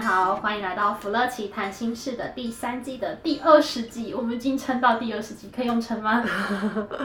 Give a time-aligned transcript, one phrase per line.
[0.00, 4.14] 家好，欢迎来到福乐奇谈心事的第三季的第二十集。
[4.14, 6.24] 我们已经撑到第二十集，可以用撑吗？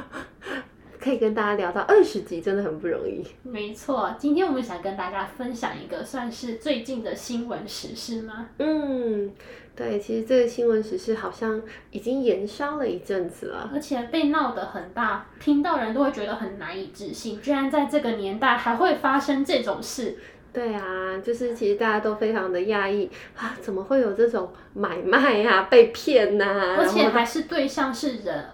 [0.98, 3.22] 可以跟大家聊到二十集，真的很不容易。
[3.44, 8.48] 没错，今天我们想跟大家分享一个算是最近的新闻时事吗？
[8.60, 9.30] 嗯，
[9.76, 20.18] 对，其实这个新闻时事好像已经延烧了一阵子了，而且被闹得很大，听到人都会觉得很难以置信，居然在这个年代还会发生这种事。
[20.56, 28.46] 对啊，就是其实大家都非常的讶异啊，怎么会有这种买卖啊、被骗呐、啊，而且还是对象是人，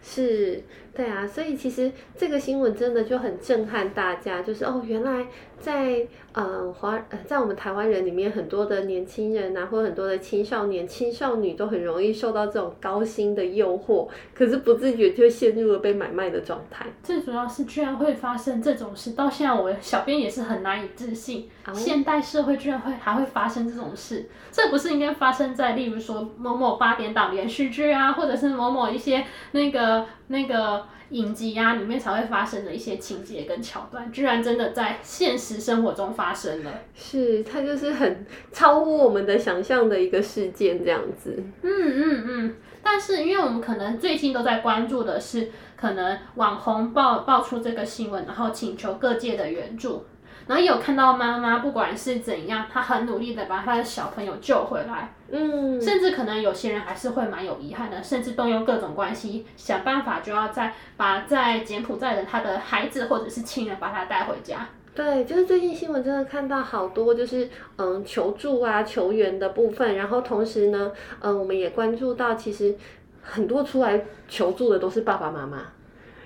[0.00, 0.62] 是。
[0.94, 5.26] 对啊，所以其实这个新闻真的就很震撼大家，就是哦，原来
[5.58, 16.86] 在呃华呃在我们台湾人里面，很多的年轻人啊，或很多的青少年、青少女都很容易受到这种高薪的诱惑，可是不自觉就陷入了被买卖的状态。
[17.02, 30.06] 最主要是居然会发生这种事，到现在我小编也是很难以置信，哦、现代社会居然会还会发生这种事，这不是应该发生在例如说某某八点档连续剧啊，或者是某某一些那个。
[30.28, 36.72] 那个影集啊，里面才会发生的一些情节跟桥段，居然真的在现实生活中发生了。
[36.94, 41.42] 是，它就是很超乎我们的想象的一个事件，这样子。
[41.62, 42.54] 嗯嗯嗯。
[42.82, 50.04] 但是，因为我们可能最近都在关注的是，可能网红爆爆出这个新闻，然后请求各界的援助。
[50.46, 55.12] 然后也有看到妈妈，不管是怎样，她很努力的把她的小朋友救回来。
[55.28, 64.68] 嗯，甚至可能有些人还是会蛮有遗憾的，甚至动用各种关系想办法，就要再把在柬埔寨的他的孩子或者是亲人把他带回家。
[64.94, 72.74] 对，就是最近新闻真的看到好多，就是嗯求助啊求援的部分，然后同时呢，嗯我们也关注到，其实
[73.20, 75.58] 很多出来求助的都是爸爸妈妈。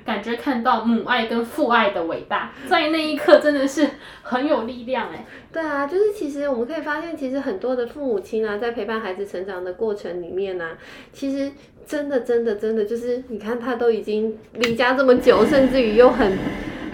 [0.04, 3.86] 感觉看到母爱跟父爱的伟大，在那一刻真的是
[4.22, 5.24] 很有力量哎。
[5.52, 10.78] 对啊，就是其实我们可以发现，其实很多的父母亲啊，在陪伴孩子成长的过程里面呢、啊，
[11.12, 11.50] 其实
[11.86, 16.38] 真的真的真的就是，你看他都已经离家这么久，甚至于又很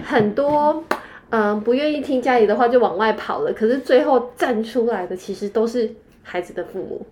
[0.03, 0.83] 很多，
[1.29, 5.93] 嗯、不愿意听家里的话就往外跑了，可是最后站出来的，其实都是
[6.23, 7.05] 孩子的父母。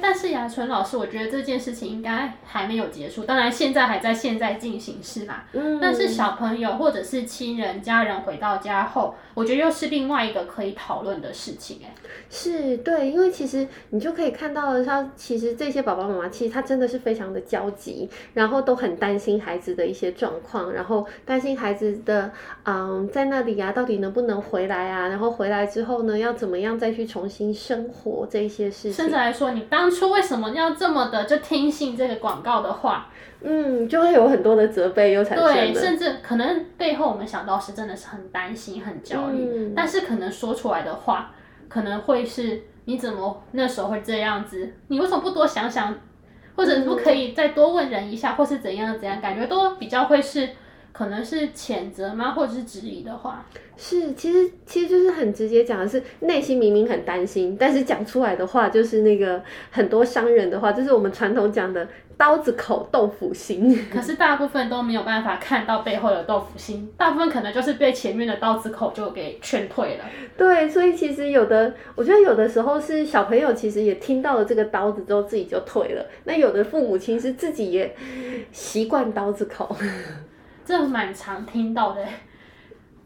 [0.00, 3.24] 但是雅纯老师，我觉得这件事情应该还没有结束。
[3.24, 5.42] 当然，现在还在现在进行式嘛。
[5.52, 5.78] 嗯。
[5.80, 11.80] 但是小朋友或者是亲人、家人回到家后，我觉得又是另外一个可以讨论的事情。
[11.84, 11.94] 哎，
[12.30, 22.32] 是对，因为其实你就可以看到的，他其实这些爸爸妈妈其实他真的是非常的焦急，然后都很担心孩子的一些状况，然后担心孩子的
[22.64, 25.08] 嗯在那里啊，到底能不能回来啊？
[25.08, 28.92] 然后回来之后呢，要怎么样再去重新生活这一些事情。
[28.92, 33.08] 甚至来说，你当初为什么要这么的就听信这个广告的话？
[33.40, 35.52] 嗯，就会有很多的责备又产生。
[35.52, 41.32] 对，甚至可能背后我们想到是真的是很担心、很焦虑，嗯，但是可能说出来的话，
[41.68, 44.72] 可能会是你怎么那时候会这样子？
[44.86, 45.92] 你为什么不多想想，
[46.54, 49.20] 或者不可以再多问人一下，或是怎样怎样？
[49.20, 50.48] 感觉都比较会是。
[50.94, 53.44] 可能是谴责吗，或者是质疑的话？
[53.76, 63.76] 是，其实其实就是很直接讲的是，内心明明很担心，但是讲出来的话就是那个很多商人的话，就是我们传统讲的刀子口豆腐心。
[63.92, 70.04] 可是大部分都没有办法看到背后的豆腐心，大部分可能就是被前面的刀子口就给劝退了。
[70.36, 77.96] 对，所以其实有的，我觉得有的时候是小朋友其实也听到了这个刀子之后自己就退了，那有的父母亲是自己也
[78.52, 79.76] 习惯刀子口。
[80.64, 82.04] 这蛮常听到的，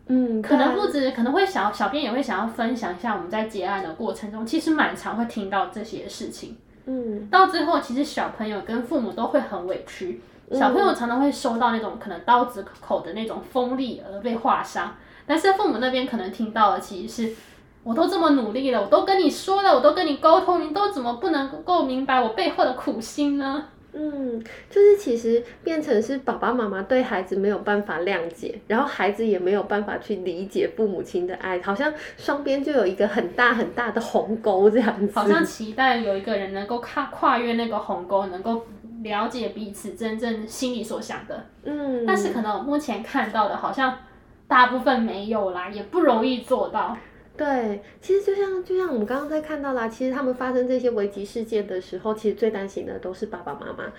[0.06, 6.56] 嗯，可能不止，可能会想，小编也会想要分享一下我们在结案的过程中，其实蛮常会听到这些事情，
[6.86, 10.20] 嗯，到最后其实小朋友跟父母都会很委屈，
[10.52, 14.96] 小朋友常常会收到那种可能刀子口的那种锋利而被划伤，
[15.26, 17.34] 但是父母那边可能听到的其实是，
[17.82, 23.64] 我都这么努力了，我都跟你说了，我都跟你沟通，你都怎么不能够明白我背后的苦心呢？
[24.00, 24.40] 嗯，
[24.70, 35.18] 就是其实变成是爸爸妈妈对孩子没有办法谅解，然后孩子也没有办法去理解父母亲的爱，好像双边就有一个很大很大的鸿沟这样子。
[35.18, 38.64] 好像期待有一个人能够跨跨越那个鸿沟，能够
[39.02, 41.46] 了解彼此真正心里所想的。
[41.64, 43.98] 嗯，但是可能我目前看到的，好像
[44.46, 46.96] 大部分没有啦，也不容易做到。
[47.38, 53.92] 对，其实就像就像我们刚刚在看到啦，其实他们发生这些危机事件的时候，其实最担心的都是爸爸妈妈，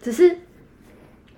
[0.00, 0.36] 只是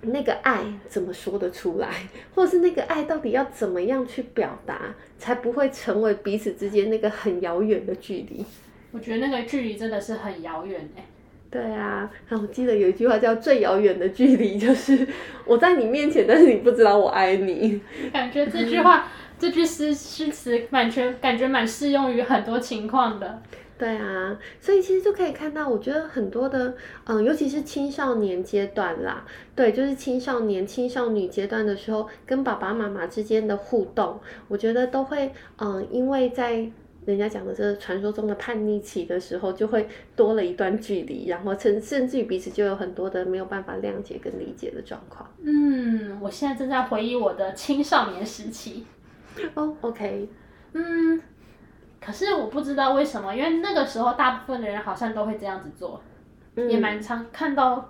[0.01, 1.89] 那个爱怎么说得出来，
[2.35, 8.45] 或者是那个爱到底要怎么样去表达，才不会成为彼此之间那个很遥远的距离。
[8.91, 11.03] 我觉得那个距离真的是很遥远哎。
[11.49, 15.07] 对啊，然后我记得有一句话叫“最遥远的距离”，就是
[15.45, 17.81] 我在你面前，但是你不知道我爱你。
[18.13, 19.07] 感觉这句话。
[19.39, 23.41] 这句诗诗词蛮全，感觉蛮适用于很多情况的。
[23.77, 26.75] 对啊，所以其实就可以看到，我觉得很多的，
[27.05, 29.25] 嗯，尤其是青少年阶段啦，
[29.55, 34.19] 对，就是青少年、青少女阶段的时候，跟爸爸妈妈之间的互动，
[34.49, 36.69] 我觉得都会，嗯，因为在
[37.05, 45.25] 人家讲的这个传说中的叛逆期的时候，就会多了一段距离，然后甚甚至于彼此就有很多的没有办法谅解跟理解的状况。
[45.41, 48.85] 嗯，我现在正在回忆我的青少年时期。
[49.55, 50.29] 哦、oh，OK，
[50.73, 51.21] 嗯，
[51.99, 56.01] 可是我不知道为什么，因为那个时候大部分的人好像都会这样子做，
[56.55, 57.89] 嗯、也蛮常看到，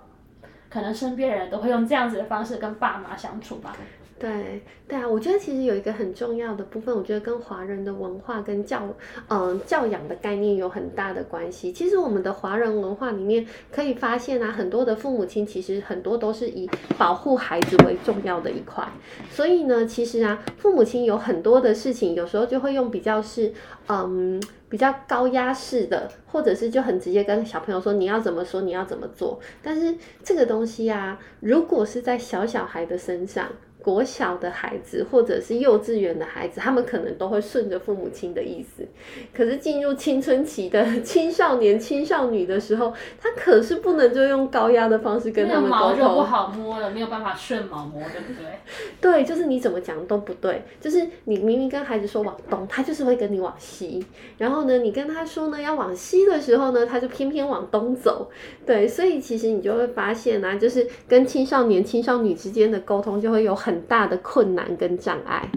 [0.70, 3.76] 可能身边人都会用这样子的方式跟爸妈相处吧。
[4.18, 8.82] 对对啊，我觉得其实有一个很重要的部分，我觉得跟华人的文化跟教
[9.28, 11.72] 嗯、教养的概念有很大的关系。
[11.72, 16.68] 其实我们的华人文化里面可以发现啊，很多的父母亲其实很多都是以
[16.98, 18.86] 保护孩子为重要的一块。
[19.30, 23.50] 所以呢，其实啊，父母亲有很多的事情，有时候就会用比较是
[23.88, 24.38] 嗯
[24.70, 29.38] 比较高压式的，或者是就很直接跟小朋友说你要怎么说，你要怎么做。
[29.62, 29.94] 但是
[30.24, 33.50] 这个东西啊，如果是在小小孩的身上。
[33.82, 38.86] 国小的孩子或者是幼稚园的孩子，他们可能都会顺着父母亲的意思。
[39.34, 45.78] 可是进入青春期的 青少年、青少女的时候，他可是不能就用高压的方式跟他们沟通。
[45.78, 48.50] 毛就不好摸了，没有办法顺毛摸，对不对？
[49.00, 50.62] 对，就是你怎么讲都不对。
[50.80, 54.04] 就是你明明跟孩子说往东，他就是会跟你往西。
[54.38, 58.30] 然后呢，你跟他说呢要往西的时候呢，他就偏偏往东走。
[58.66, 65.48] 对，所以其实你就会发现啊，就是跟青少年、青少女之间的沟通就会有很很大的困难跟障碍，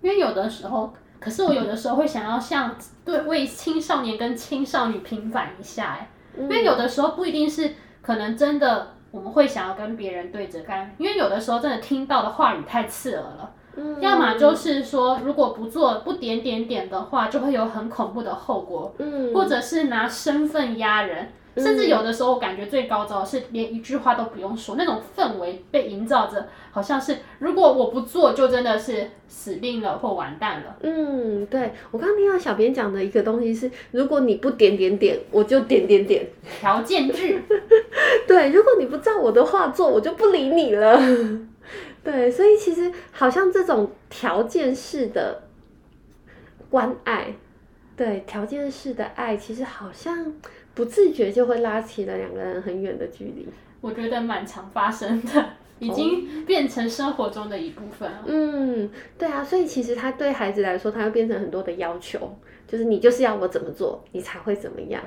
[0.00, 0.90] 因为有的时候，
[1.20, 6.08] 可是我有的时候会想要像对为青少年跟青少女平反一下，哎，
[6.38, 21.28] 因为有的时候不一定是可能真的我们会想要跟别人对着干，因为有的时候真的听到的话语太刺耳了，嗯，要么就是说如果不做不点点点的话，就会有很恐怖的后果，嗯，或者是拿身份压人。
[21.54, 30.76] 甚至有的时候，我感觉最高招是连一句话都不用说，那种氛围被营造着，好像是如果我不做，就真的是死定了或完蛋了。
[30.80, 36.26] 嗯，对，我刚刚听到小编讲的一个东西是，如果你不点点点，我就点点点。
[36.60, 37.42] 条件句。
[38.26, 40.98] 对，如果你不照我的话做，我就不理你了。
[42.02, 45.42] 对，所以其实好像这种条件式的
[46.70, 47.34] 关爱，
[47.94, 50.32] 对，条件式的爱，其实好像。
[50.74, 53.46] 不自觉就会拉起了两个人很远的距离，
[53.80, 58.18] 我觉得蛮常发生的， 已经变成生活中的一部分了。
[58.18, 58.24] 哦。
[58.26, 62.36] 嗯，对啊，所以其实他对孩子来说，他会变成很多的要求，
[62.66, 65.02] 就是你就是要我怎么做，你才会怎么样。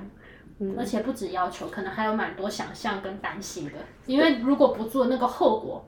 [0.59, 3.71] 嗯，而且不止要求，可能还有蛮多想象跟担心的，
[4.05, 5.85] 因为如果不做，那个后果。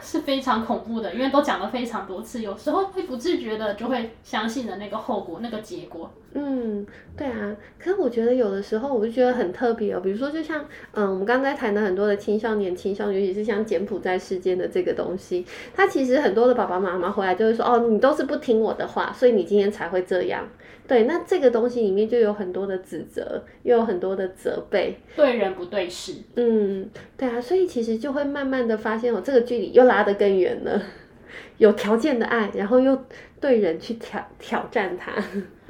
[0.00, 6.10] 是非常恐怖的，因为都讲了非常多次，有时候会不自觉的就会相信了那个后果，那个结果。
[6.34, 6.86] 嗯，
[7.16, 7.56] 对啊。
[7.78, 10.00] 可是我觉得有的时候，我就觉得很特别哦。
[10.00, 20.46] 比如说，就像嗯，我们刚才谈的很多的青少年、青少年，尤其是像柬埔寨事件的这个东西，他其实很多的爸爸妈妈回来就会说：“哦，你都是不听我的话，所以你今天才会这样。”
[20.88, 26.14] 对，那这个东西里面就有很多的指责，又有很多的责备，对人不对事。
[26.36, 30.82] 嗯，对啊，所以其实就会慢慢的发现哦，这个距离又拉得更远了。
[31.58, 32.98] 有条件的爱，然后又
[33.38, 35.12] 对人去挑挑战他，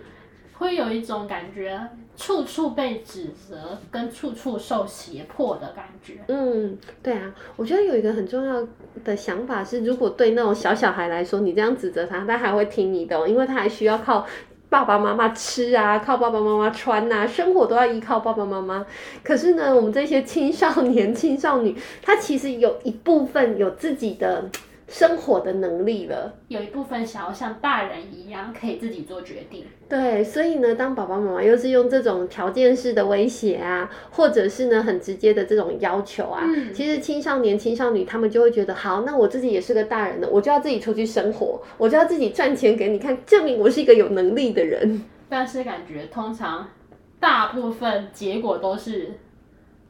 [0.58, 1.76] 会有一种感觉，
[2.16, 6.14] 处处被指责，跟处处受胁迫的感觉。
[6.28, 8.64] 嗯，对啊，我觉得有一个很重要
[9.02, 14.24] 的想法是，如果对那种小小孩来说，你这样指责他，他还会听你的，因为他还需要靠。
[14.68, 18.84] 爸爸妈妈吃啊， 靠爸爸妈妈穿呐，生活都要依靠爸爸妈妈。
[19.22, 24.44] 可是呢，我们这些青少年、 青少女，他其实有一部分有自己的。
[24.88, 29.66] 生活的能力了，有一部分想要像大人一样可以自己做决定。
[29.86, 45.04] 对，所以呢，当爸爸妈妈又是用这种条件式的威胁啊，或者是呢很直接的这种要求啊，嗯、其实青少年、青少女他们就会觉得，好，那我自己也是个大人了，我就要自己出去生活，我就要自己赚钱给你看，证明我是一个有能力的人。
[45.28, 46.66] 但是感觉通常
[47.20, 49.10] 大部分结果都是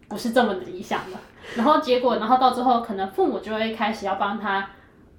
[0.09, 1.17] 不是这么理想的，
[1.55, 4.71] 然后结果，然后到最后可能父母就会开始要帮他。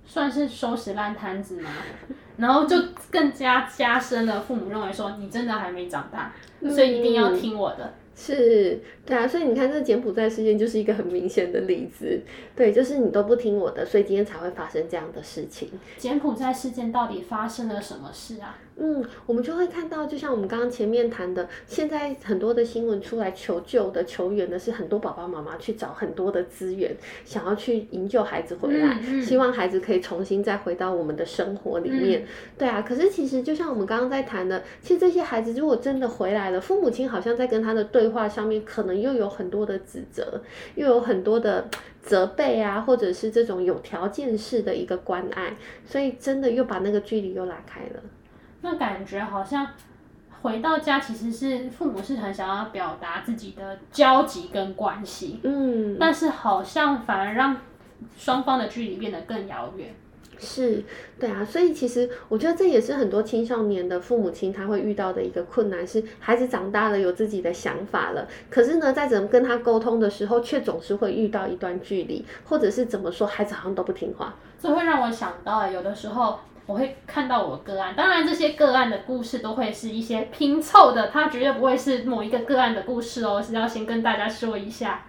[0.09, 1.69] 算是收拾烂摊子吗？
[2.37, 2.75] 然后就
[3.11, 6.33] 更加加深了父母认为说你真的还没长大，
[6.73, 7.85] 所以一定要听我的。
[7.85, 12.21] 嗯是，对啊，所以你看这柬埔寨事件就是一个很明显的例子，
[12.53, 15.69] 对，就是你都不听我的，所以今天才会发生这样的事情。
[15.97, 18.57] 柬埔寨事件到底发生了什么事啊？
[18.81, 26.95] 嗯，我们就会看到，就像我们刚刚前面谈的，现在很多的新闻出来求救的、求援的是很多爸爸妈妈去找很多的资源，
[27.25, 32.21] 想要去营救孩子回来，嗯嗯、希望孩子可以重新再回到我们的生活里面。
[32.21, 40.41] 嗯、对啊，可是其实就像我们刚刚在谈的，其实这些孩子如果真的回来了，父母亲好像在跟他的对话上面，可能又有很多的指责，
[40.75, 41.67] 又有很多的
[42.01, 45.53] 责备啊，或者是这种有条件式的一个关爱，
[45.85, 48.01] 所以真的又把那个距离又拉开了。
[48.61, 49.67] 那感觉好像
[50.41, 57.57] 回到家，其实是父母是很想要表达自己的交集跟关系，嗯，但是好像反而让
[58.17, 59.93] 双方的距离变得更遥远。
[60.41, 60.81] 是，
[61.19, 74.33] 对啊，所以其实我觉得这也是很多青少年的父母亲他会遇到的一个困难，是孩子长大了有自己的想法了，可是呢，在怎么跟他沟通的时候，却总是会遇到一段距离，或者是怎么说，孩子好像都不听话。
[74.57, 76.39] 这会让我想到，有的时候
[76.69, 85.05] 我会看到我个案，当然这些个案的故事都会是一些拼凑的，它绝对不会是某一个个案的故事哦，是要先跟大家说一下。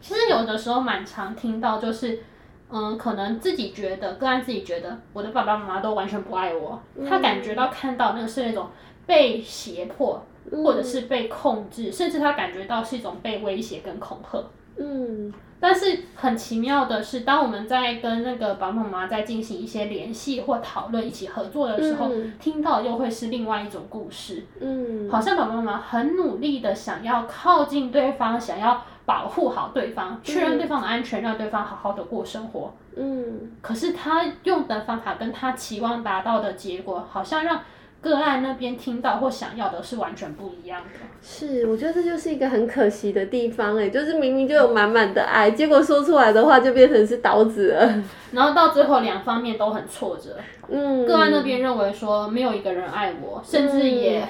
[0.00, 2.24] 其实有的时候蛮常听到就是。
[2.72, 8.68] 嗯，可能自己觉得个案自己觉得我的爸爸妈妈都完全不爱我，嗯、他感觉到看到那个是那种
[9.06, 14.38] 被胁迫，嗯、或者是被控制，甚至他感觉到是一种被威胁跟恐吓。
[14.80, 24.44] 嗯，但是很奇妙的是，当我们在跟那个爸爸妈妈在进行一些联系或讨论、一起合作的时候，嗯、听到又会是另外一种故事。
[24.60, 28.82] 嗯，好像爸爸妈妈很努力的想要靠近对方，想要。
[29.06, 32.72] 保护好对方，确认对方的安全，嗯、让对方好好的过生活。
[32.94, 37.60] 嗯，可是他用的方法跟他期望达到的结果，好像让
[38.00, 41.00] 个案那边听到或想要的是完全不一样的。
[41.22, 48.02] 是，我觉得这就是一个很可惜的地方，哎，就是明明就有满满的爱，结果说出来的话就变成是刀子了，
[48.32, 50.36] 然后到最后两方面都很挫折。
[50.68, 54.26] 嗯，个案那边认为说没有一个人爱我，甚至也。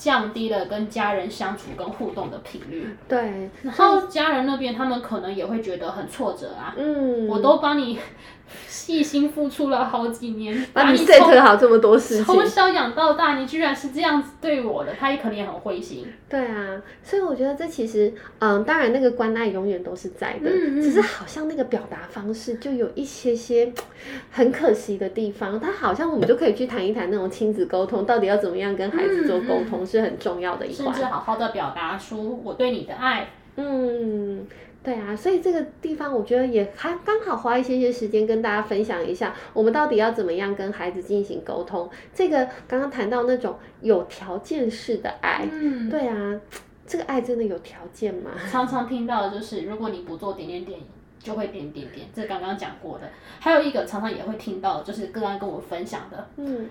[0.00, 7.98] 降低了跟家人相处跟互动的频率，对，然后家人那边他们可能也会觉得很挫折啊，嗯，我都帮你
[8.66, 16.06] 细心付出了好几年，把你 set 好这么多事情，从小养到大，你居然是这样子对我的，他也可能也很灰心。
[16.30, 23.70] 对啊，所以我觉得这其实，嗯，当然那个关爱永远都是在的，嗯嗯，只是好像那个表达方式就有一些些
[24.30, 25.60] 很可惜的地方。
[25.60, 29.84] 他好像我们就可以去谈一谈那种亲子沟通，到底要怎么样跟孩子做沟通。
[29.90, 33.28] 是很重要的一环，甚至好好的表达出我对你的爱。
[33.56, 34.46] 嗯，
[34.82, 41.90] 对啊，所以这个地方我觉得也还刚好花一些些时间跟大家分享一下，我们到底要怎么样跟孩子进行沟通。
[42.14, 46.40] 这个刚刚谈到那种有条件式的爱，嗯，对啊，
[46.86, 48.30] 这个爱真的有条件吗？
[48.50, 50.78] 常常听到的就是，如果你不做点点点，
[51.18, 52.06] 就会点点点。
[52.14, 56.70] 这刚刚讲过的，还有一个常常也会听到，就是个案跟我分享的，嗯。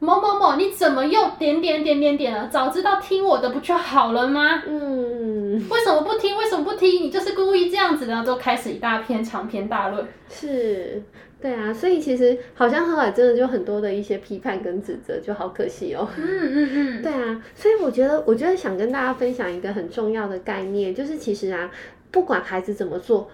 [0.00, 2.48] 某某某，你怎么又点点点点点了？
[2.48, 4.62] 早知道听我的不就好了吗？
[4.66, 6.34] 嗯，为什么不听？
[6.38, 7.02] 为什么不听？
[7.02, 10.02] 你就是故意这样子的，就开始一大篇长篇大论。
[10.30, 11.02] 是，
[11.38, 16.08] 对啊，所以其实好像后来真的就很多的一些批判跟指责，就好可惜哦。
[16.16, 21.70] 嗯嗯嗯，对啊，所以我觉得，我觉得想跟大家分享一个很重要的概念，就是其实啊，
[22.10, 23.28] 不管孩子怎么做，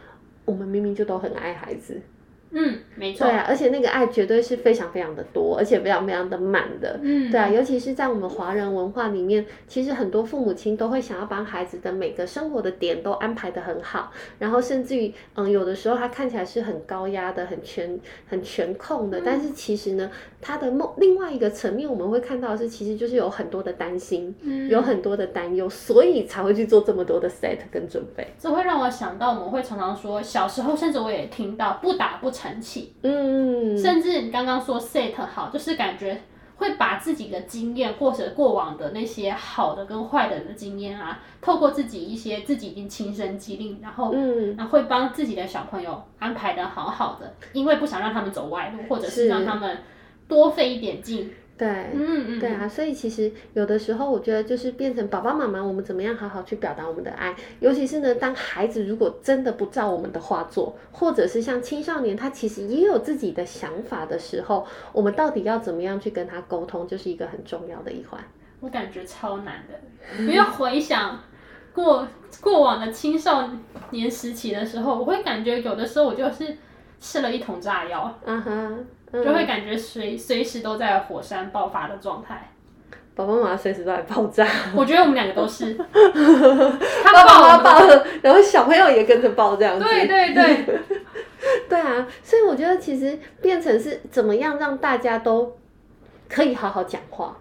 [0.45, 2.01] 我们明明就都很爱孩子。
[2.51, 3.27] 嗯，没错。
[3.27, 6.99] 对啊，而且那个爱绝对是非常非常的多，而且非常非常的满的。
[7.03, 17.99] 嗯，对啊，尤其是在我们华人文化里面，其实很多父母亲都会想要帮孩子的每个生活的点都安排的很好，然后甚至于，嗯，有的时候他看起来是很高压的、很全、
[18.29, 20.11] 很全控的，嗯、但是其实呢，
[20.41, 28.27] 他的梦另外一个层面，我们会看到的是，其实就是有很多的担心，嗯、有很多的担忧，所以才会去做这么多的 set 跟准备。
[28.39, 36.21] 这会让我想到，我们会常常说，小时候甚至我也听到不打不成器，嗯，甚至你刚刚说 set 好，就是感觉
[36.57, 49.29] 会把自己的经验或者过往的那些好的跟坏的的经验啊，透过自己一些自己已经亲身经历，然后嗯，然后会帮自己的小朋友安排的好好的，因为不想让他们走歪路，或者是。
[49.29, 49.79] 让他们
[50.29, 51.31] 多费一点劲。
[51.59, 68.23] 对，嗯嗯，对啊，所以其实有的时候，我觉得就是变成爸爸妈妈，我们怎么样好好去表达我们的爱，尤其是呢，当孩子如果真的不照我们的话做，或者是像青少年他其实也有自己的想法的时候，我们到底要怎么样去跟他沟通，就是一个很重要的一环。
[68.61, 71.19] 我感觉超难的，因为回想
[71.73, 72.07] 过
[72.43, 73.49] 过往的青少
[73.91, 76.57] 年时期的时候，我会感觉有的时候我就是
[77.01, 78.87] 吃了一桶炸药，嗯哼，
[79.17, 82.53] 嗯、就会感觉随随时都在火山爆发的状态。
[83.15, 84.47] 爸爸妈妈随时都在爆炸。
[84.75, 85.73] 我觉得我们两个都是。
[87.03, 89.85] 他爸爸妈妈爆了，然后小朋友也跟着爆，这样子。
[89.85, 90.81] 对对对。
[91.69, 95.57] 对啊，所以我觉得其实变成是怎么样让大家都
[96.29, 97.37] 可以好好讲话。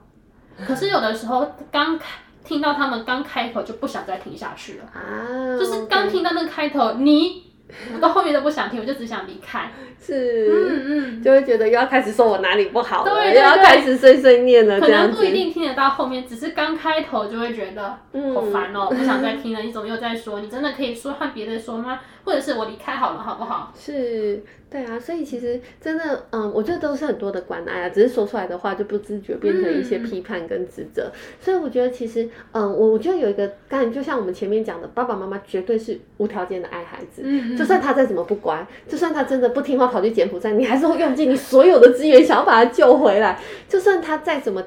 [0.65, 2.05] 可是有的时候刚开
[2.43, 7.44] 听到他们刚开口就不想再听下去了啊，就是刚听到那个开头你。
[7.95, 9.71] 我到后面都不想听，我就只想离开。
[9.99, 14.79] 是，嗯嗯，就会觉得又要开始说我哪里不好了，对，又要开始碎碎念了。
[14.79, 17.97] 可能不一定听得到后面，只是刚开头就会觉得
[18.33, 19.61] 好烦哦，不想再听了。
[19.61, 20.39] 你怎么又在说？
[20.41, 21.99] 你真的可以说换别的说吗？
[22.25, 23.71] 或者是我离开好了，好不好？
[23.79, 24.43] 是。
[24.67, 31.03] 对啊，所以其实真的，嗯，我觉得都是很多的关爱啊，只是说出来的话就不自觉变成一些批判跟指责。
[31.03, 43.39] 嗯、所以我觉得其实，嗯，我我觉得有一个，当然就像我们前面讲的，爸爸妈妈绝对是无条件的爱孩子，嗯，就算他再怎么不乖，就算他真的不听话跑去柬埔寨，你还是会用尽你所有的资源想要把他救回来。
[43.69, 44.61] 就算他再怎么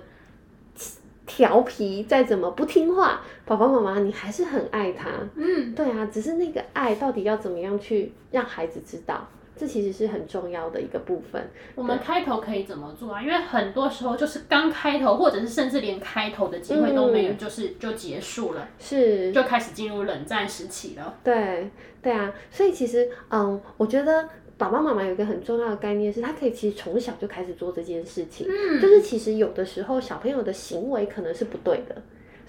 [1.38, 9.24] 调皮，再怎么不听话，爸爸妈妈你还是很爱他，嗯，对啊，只是那个爱到底要怎么样去让孩子知道？
[9.56, 11.40] 这其实是很重要的一个部分。
[11.76, 13.22] 我们开头可以怎么做啊？
[13.22, 21.14] 因为很多时候就是刚开头，或者是甚至连开头的机会都没有，嗯、就是就结束了，是就开始进入冷战时期了。
[21.22, 21.70] 对
[22.02, 24.28] 对啊，所以其实嗯，我觉得
[24.58, 28.46] 爸爸妈妈有一个很重要的概念是，他可以其实从小就开始做这件事情。
[28.46, 31.94] 嗯，就是其实有的时候小朋友的行为可能是不对的。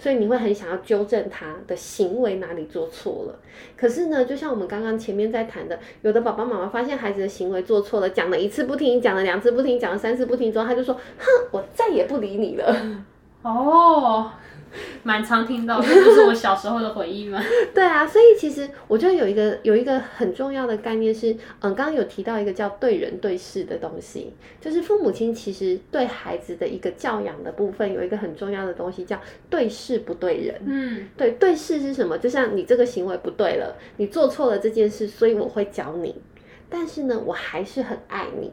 [0.02, 3.38] 所以你会很想要纠正他的行为哪里做错了，
[3.76, 13.04] 可是呢，就像我们刚刚前面在谈的，有的爸爸妈妈发现孩子的行为做错了，讲了一次不听，讲了两次不听，讲了三次不听之后，他就说：“哼，我再也不理你了。”
[13.44, 14.32] 哦。
[15.04, 17.42] 蛮常听到，这就是我小时候的回忆吗？
[17.74, 30.56] 对啊，所以其实我觉得有一个有一个很重要的概念是，嗯，刚刚有提到一个叫对人对事的东西，就是父母亲其实对孩子的一个教养的部分有一个很重要的东西叫对事不对人。
[30.66, 32.18] 嗯，对，对事是什么？
[32.18, 36.22] 就像你这个行为不对了，你做错了这件事，所以我会教你，
[36.70, 38.52] 但是呢，我还是很爱你。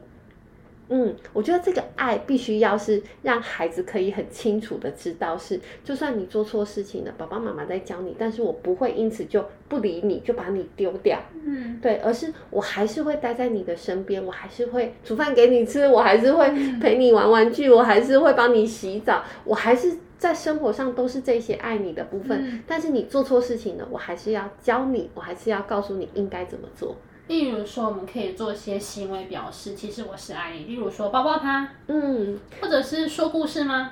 [0.89, 11.19] 嗯，我觉得这个爱必须要是让孩子可以很清楚的知道是，就算你做错事情了，爸爸妈妈在教你，但是我不会因此就不理你，就把你丢掉。
[11.45, 22.39] 嗯，对，而是我还是会待在你的身边，我还是会煮饭给你吃，我还是会陪你玩玩具，我还是会帮你洗澡，我还是在生活上都是这些爱你的部分。
[22.41, 26.95] 嗯，但是你做错事情了，我还是要教你，我还是要告诉你应该怎么做。
[27.27, 30.63] 例如说，我们可以做一些行为表示，其实我是爱你。
[30.63, 33.91] 例如说，抱抱他，嗯，或者是说故事吗？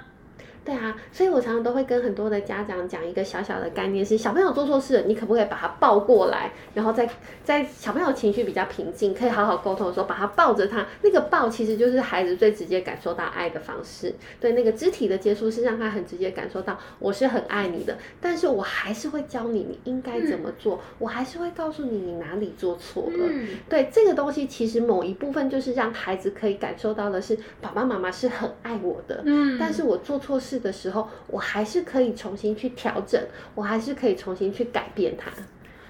[0.65, 7.07] 对啊，所以我常常都会跟很多的家长讲一个小小的概念是：小朋友做错事了，你可不可以把他抱过来，然后在
[7.43, 10.83] 在小朋友情绪比较平静，可以好好沟通的时候，把他抱着他。
[11.03, 14.11] 那个抱其实就是孩子最直接感受到爱的方式。
[14.41, 23.27] 对，那个肢体的接触是让他很直接感受到我是很爱你的，但是我还是会教你你应该怎么做，嗯、我还是会告诉你你哪里做错了。
[23.29, 29.21] 嗯、对，这个东西其实某一部分就是让孩子可以感受到的是爸爸妈妈是很爱我的。
[29.25, 33.21] 嗯，但是我做错事的时候，我还是可以重新去调整，
[33.53, 35.31] 我还是可以重新去改变它。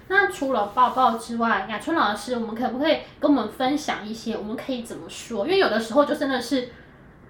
[0.08, 5.46] 那除了抱抱之外，雅春老师，我们可不可以跟我们分享一些，我们可以怎么说？
[5.46, 6.70] 因为有的时候就真的是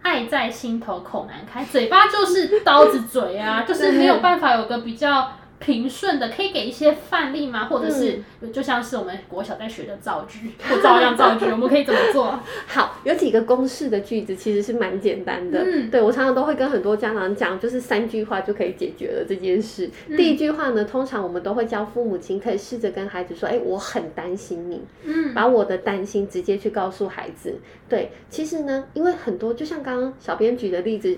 [0.02, 5.32] 爱在心头，口难开，嘴巴就是刀子嘴啊，就是没有办法有个比较。
[5.60, 7.66] 平顺的，可以给一些范例吗？
[7.66, 12.38] 或者是就像是我们国小在学的造句，或照样造句，我们可以怎么做？
[12.68, 15.64] 好，有几个公式的句子其实是蛮简单的。
[15.66, 19.90] 嗯，对，我常常都会跟很多家长讲，就是三句话就可以解决了这件事。
[20.08, 27.56] 嗯，第一句话呢，通常我们都会教父母亲可以试着跟孩子说：“哎，我很担心你。”嗯，把我的担心直接去告诉孩子。
[27.88, 31.18] 对，其实呢，因为很多就像刚刚小编举的例子，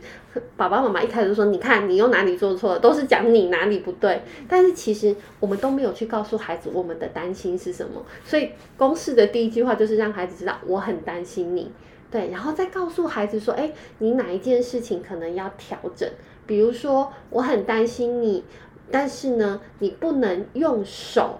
[0.55, 4.21] 爸爸妈妈一开始就说：“你看，你又哪里做错了？”都是讲你哪里不对。
[4.47, 11.71] 但是其实我们都没有去告诉孩子我们的担心是什么，所以公式的第一句话就是让孩子知道我很担心你，
[12.09, 16.09] 对，然后再告诉孩子说，哎，你哪一件事情可能要调整，
[16.45, 18.43] 比如说我很担心你，
[18.91, 21.39] 但是呢，你不能用手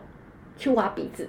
[0.58, 1.28] 去挖鼻子，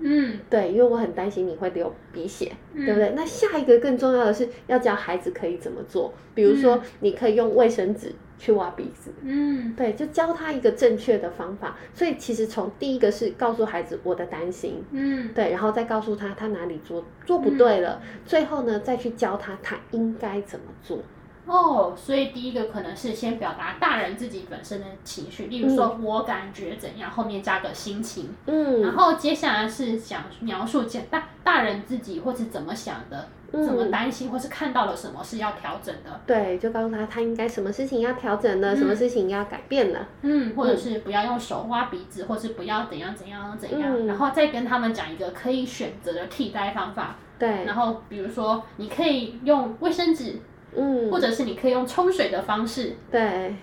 [0.00, 3.12] 嗯，对，因为我很担心你会流鼻血，嗯，对不对？
[3.16, 8.14] 那下一个更重要的是要教孩子可以怎么做，比如说你可以用卫生纸。
[8.38, 11.76] 去挖鼻子，嗯，对，就教他一个正确的方法。
[11.94, 20.98] 所以其实从第一个是告诉孩子我的担心，嗯，对，然后再告诉他他哪里做做不对了，嗯，最后呢再去教他他应该怎么做。
[21.46, 28.34] 哦，所以第一个可能是先表达大人自己本身的情绪，例如说我感觉怎样，后面加个心情。
[28.46, 36.20] 嗯，然后接下来是想描述大大人自己或是怎么想的，怎么担心或是看到了什么是要调整的。
[36.26, 40.06] 对，就告诉他他应该什么事情要调整的，什么事情要改变的。
[40.22, 47.16] 嗯，或者是不要用手挖鼻子，或是不要怎样怎样怎样，然后再跟他们讲一个可以选择的替代方法。
[47.38, 50.38] 对，然后比如说你可以用卫生纸。
[50.78, 53.54] 嗯，或者是你可以用冲水的方式，对。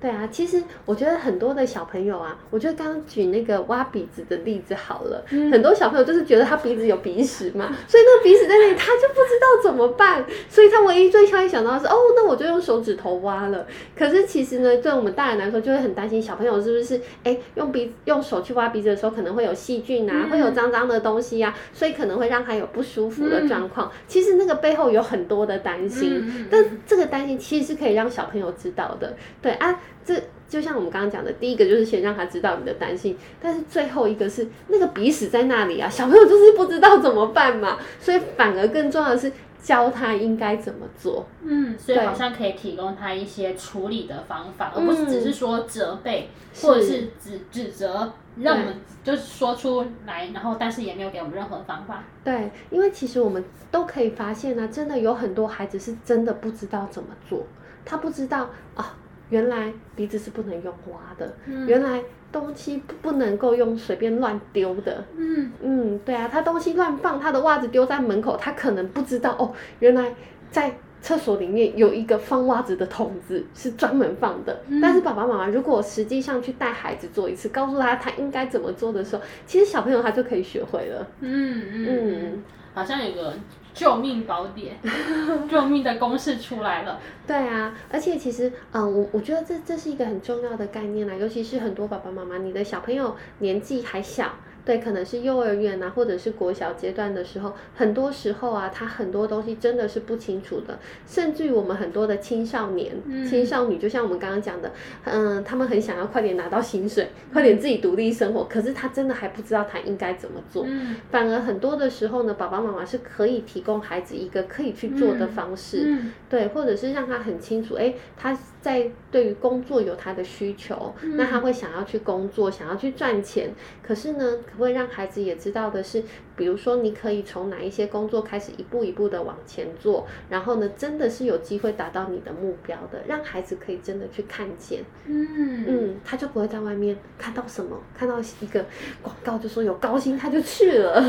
[0.00, 13.66] 对啊，其实我觉得很多的小朋友啊，我觉得刚刚举那个挖鼻子的例子好了，嗯、很多小朋友就是觉得他鼻子有鼻屎嘛， 所以那个鼻屎在那里，他就不知道怎么办，所以他唯一最先想到的是，哦，那我就用手指头挖了。
[13.96, 23.88] 可是其实呢，对我们大人来说，就会很担心小朋友是不是，哎，用鼻用手去挖鼻子的时候，可能会有细菌啊，嗯、会有脏脏的东西啊，所以可能会让他有不舒服的状况。
[23.88, 29.80] 嗯、其实那个背后有很多的担心，嗯、但这个担心其实是可以让小朋友知道的，对啊。
[30.04, 30.14] 这
[30.48, 39.30] 就像我们刚刚讲的，第一个就是先让他知道你的担心，但是最后一个是那个鼻屎在那里啊，小朋友就是不知道怎么办嘛，所以反而更重要的是
[39.62, 41.28] 教他应该怎么做。
[41.42, 48.74] 嗯，所以好像可以提供他一些处理的方法，而不是只是说责备、嗯、或者是指指责，让我们
[49.04, 52.02] 就是说出来，然后但是也没有给我们任何方法。
[52.24, 57.44] 对，因为其实我们都可以发现呢、啊，真的有很多孩子是真的不知道怎么做，
[57.84, 58.94] 他不知道啊。
[59.30, 65.04] 原来鼻子是不能用挖的，嗯、原来东西不能够用随便乱丢的。
[65.16, 69.52] 嗯嗯，对啊，他东西乱放，他的袜子丢在门口，他可能不知道哦。
[69.80, 70.14] 原来
[70.50, 74.60] 在厕所里面有一个放袜子的桶子，是专门放的。
[74.68, 81.06] 嗯、但是爸爸妈妈如果实际上去带孩子做一次，告诉他他应该怎么做的时候，其实小朋友他就可以学会了。
[81.20, 82.42] 嗯嗯，嗯
[82.74, 83.34] 好像有个。
[83.78, 84.76] 救命宝典，
[85.48, 86.98] 救命的公式出来了。
[87.26, 94.32] 对啊，而且其实，嗯，我我觉得这这是一个很重要的概念啦，尤其是很多爸爸妈妈，你的小朋友年纪还小。
[94.68, 104.70] 对，可能是幼儿园啊，或者是国小阶段的时候，很多时候啊，他很多东西真的是不清楚的，甚至于我们很多的青少年、嗯、青少女，就像我们刚刚讲的，
[105.04, 110.64] 嗯，他们很想要快点拿到薪水，嗯、快点自己独立生活，可是他真的还不知道他应该怎么做。
[110.66, 123.50] 嗯、反而很多的时候呢，爸爸妈妈是可以提供孩子一个可以去做的方式，嗯嗯、对，或者是让他很清楚，哎，他在对于工作有他的需求，嗯、那他会想要去工作，想要去赚钱，
[123.82, 126.02] 可是呢，可会让孩子也知道的是，
[126.36, 135.64] 比如说你可以从哪一些工作开始，一步一步的往前做，然后呢，真的是有机会达到你的目标的，让孩子可以真的去看见，嗯。
[135.68, 138.64] 嗯，他就不会在外面看到什么，看到一个
[139.02, 141.02] 广告就说有高薪他就去了，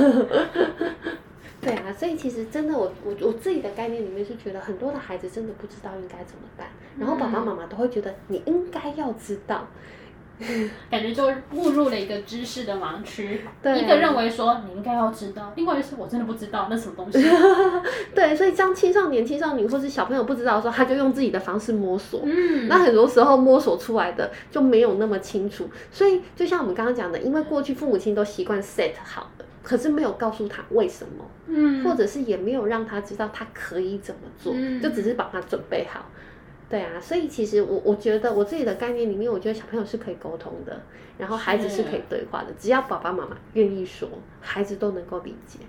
[1.62, 6.68] 对啊，所以其实真的我我我自己的概念里面是觉得很多的孩子真的不知道应该怎么办，
[6.98, 9.68] 然后爸爸妈妈都会觉得你应该要知道。
[10.90, 13.42] 感觉就误入了一个知识的盲区。
[13.62, 17.22] 对，一个认为说你应该要知道，另外就是我真的不知道那什么东西。
[18.16, 22.22] 对，所以像青少年、青少年或是小朋友不知道的时候，他就用自己的方式摸索。
[22.24, 25.70] 嗯，那很多时候摸索出来的就没有那么清楚。
[25.92, 36.10] 所以就像我们刚刚讲的，因为过去父母亲都习惯 set 好的，可是没有告诉他为什么，嗯，或者是也没有让他知道他可以怎么做，嗯，就只是把他准备好。
[36.68, 40.82] 对啊，所以其实我我觉得我自己的概念里面，我觉得小朋友是可以沟通的，
[41.20, 44.10] 然后孩子是可以对话的，只要爸爸妈妈愿意说，
[44.42, 45.60] 孩子都能够理解。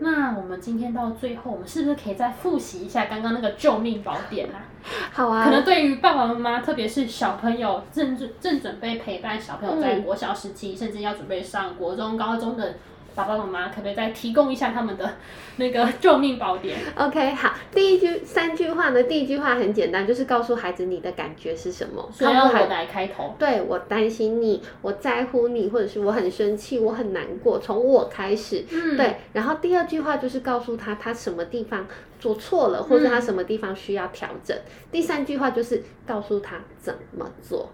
[0.00, 4.66] 那我们今天到最后，我们是不是可以再复习一下刚刚那个救命宝典啊？
[5.12, 5.44] 好啊。
[5.44, 12.74] 可能对于爸爸妈妈，特别是小朋友正正正准备陪伴小朋友在国小时期，嗯、甚至要准备上国中、高中的。
[13.14, 15.14] 爸爸妈妈可不可以再提供一下他们的
[15.56, 22.08] 那个救命宝典？OK，好，第一句三句话呢，第一句话很简单，就是告诉孩子你的感觉是什么。
[22.12, 23.36] 所以要我来开头。
[23.38, 28.64] 对，我担心你，我在乎你，或者是我很生气，我很难过，从我开始。
[28.70, 28.96] 嗯。
[28.96, 31.86] 对，然后第二句话就是告诉他他什么地方
[32.18, 34.56] 做错了，或者他什么地方需要调整。
[34.56, 34.70] 嗯。
[34.90, 37.70] 第三句话就是告诉他怎么做。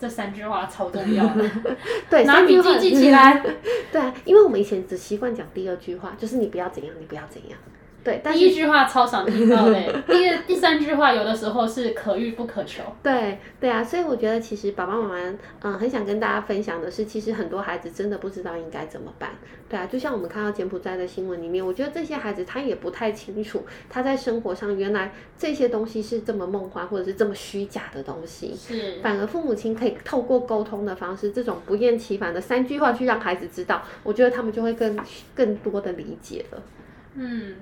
[0.00, 1.50] 这三句话超重要的，
[2.10, 3.42] 对，拿笔记记起来。
[3.92, 7.58] 对啊，因为我们以前只习惯讲第二句话，就是你不要怎样，你不要怎样。
[8.04, 12.82] 对，第一句话超想听到的，第二、第三句话有的时候是可遇不可求。
[13.02, 19.30] 对，对啊，所以我觉得其实爸爸妈妈嗯很想跟大家分享的是，其实很多孩子真的不知道应该怎么办。
[19.70, 28.54] 对啊，就像我们看到柬埔寨的新闻里面，我觉得这些孩子他也不太清楚，他在生活上原来这些东西是这么梦幻或者是这么虚假的东西。
[28.54, 34.94] 是，反而父母亲可以透过沟通的方式，这种不厌其烦的三句话去让孩子知道，我觉得他们就会更
[35.34, 36.62] 更多的理解了。
[37.14, 37.54] 嗯。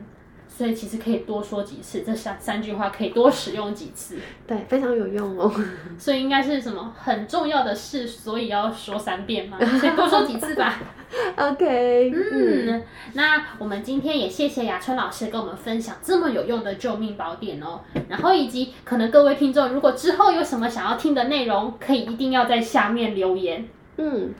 [0.54, 5.50] 所以其实可以多说几次，这三三句话可以多使用几次，对，非常有用哦。
[5.98, 10.78] 所以应该是什么很重要的事，所以要说三遍嘛，所以多说几次吧。
[11.36, 12.82] OK，嗯，嗯，
[13.14, 17.80] 那我们今天也谢谢雅春老师跟我们分享这么有用的救命宝典哦。
[18.08, 24.32] 然后以及可能各位听众如果之后有什么想要听的内容，可以一定要在下面留言，嗯，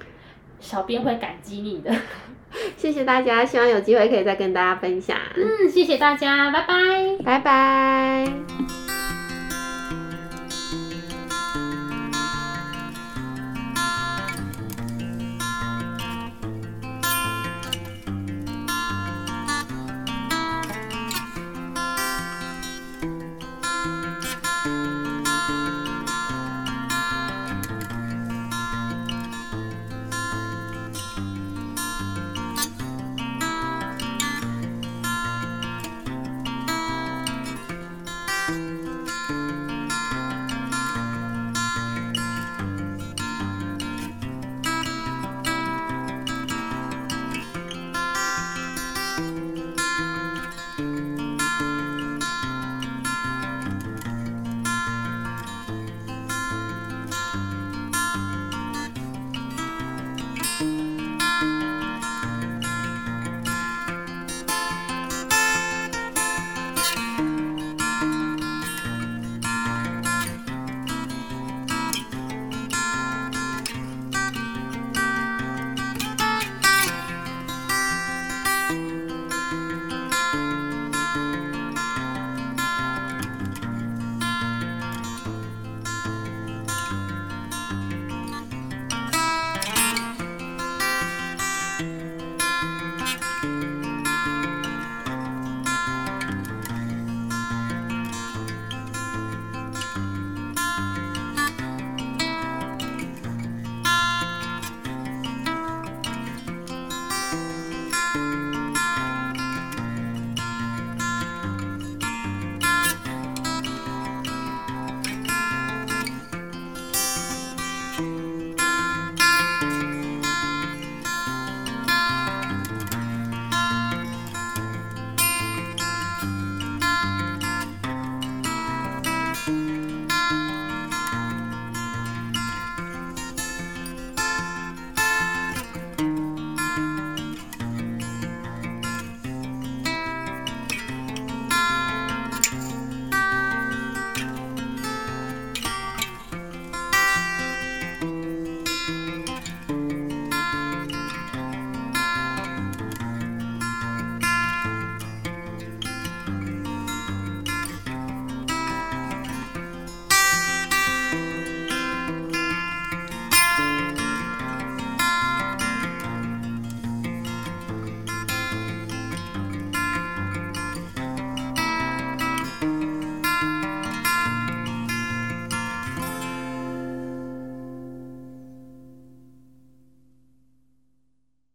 [0.61, 1.90] 小编会感激你的。
[2.77, 5.17] 谢谢大家，希望有机会可以再跟大家分享。
[5.37, 6.75] 嗯，谢谢大家，拜拜，
[7.25, 8.82] 拜拜。